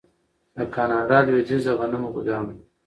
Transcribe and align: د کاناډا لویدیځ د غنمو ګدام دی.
د 0.55 0.57
کاناډا 0.75 1.17
لویدیځ 1.27 1.63
د 1.67 1.69
غنمو 1.79 2.09
ګدام 2.17 2.43
دی. 2.53 2.59